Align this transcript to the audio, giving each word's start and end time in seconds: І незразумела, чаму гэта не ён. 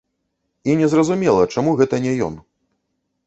І 0.71 0.77
незразумела, 0.79 1.43
чаму 1.55 1.75
гэта 1.81 1.95
не 2.05 2.13
ён. 2.31 2.39